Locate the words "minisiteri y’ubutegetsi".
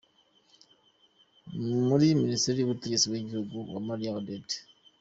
2.21-3.05